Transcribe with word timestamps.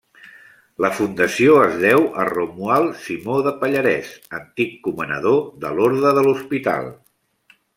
La 0.85 0.89
fundació 0.99 1.57
es 1.65 1.75
deu 1.83 2.07
a 2.23 2.25
Romuald 2.31 2.97
Simó 3.03 3.37
de 3.49 3.53
Pallarès, 3.61 4.09
antic 4.41 4.75
comanador 4.89 5.39
de 5.67 5.75
l'orde 5.77 6.19
de 6.21 6.25
l'Hospital. 6.31 6.91